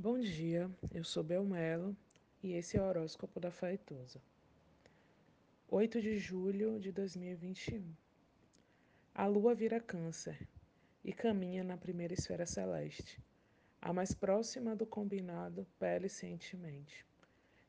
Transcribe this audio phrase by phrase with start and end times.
[0.00, 1.96] Bom dia, eu sou Belmelo
[2.40, 4.22] e esse é o horóscopo da Faitosa.
[5.68, 7.84] 8 de julho de 2021.
[9.12, 10.46] A lua vira Câncer
[11.04, 13.20] e caminha na primeira esfera celeste,
[13.82, 17.04] a mais próxima do combinado pele sentimente.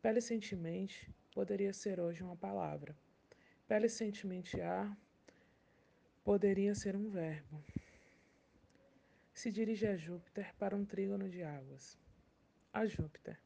[0.00, 2.96] Pele sentimente poderia ser hoje uma palavra.
[3.68, 4.96] Pele sentimentear
[6.24, 7.62] poderia ser um verbo
[9.34, 11.98] se dirige a Júpiter para um trígono de águas.
[12.74, 13.38] A Júpiter.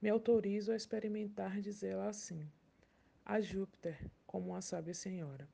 [0.00, 2.50] Me autorizo a experimentar dizê-la assim.
[3.22, 5.46] A Júpiter, como uma sábia senhora.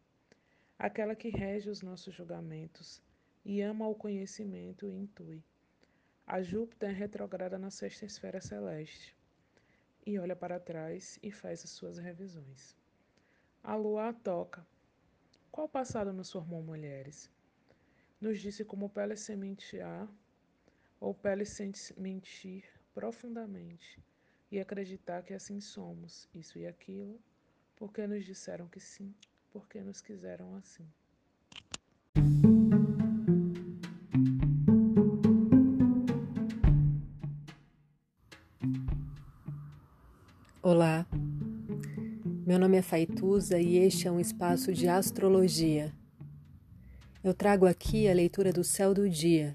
[0.78, 3.02] Aquela que rege os nossos julgamentos
[3.44, 5.42] e ama o conhecimento e intui.
[6.24, 9.16] A Júpiter retrograda na sexta esfera celeste
[10.06, 12.76] e olha para trás e faz as suas revisões.
[13.60, 14.64] A lua a toca.
[15.50, 17.28] Qual passado nos formou mulheres?
[18.20, 20.08] nos disse como pele sementear
[21.02, 21.42] ou pele
[21.96, 22.62] mentir
[22.94, 23.98] profundamente
[24.52, 27.20] e acreditar que assim somos, isso e aquilo,
[27.74, 29.12] porque nos disseram que sim,
[29.50, 30.86] porque nos quiseram assim.
[40.62, 41.04] Olá,
[42.46, 45.92] meu nome é Faituza e este é um espaço de astrologia
[47.24, 49.54] eu trago aqui a leitura do céu do dia,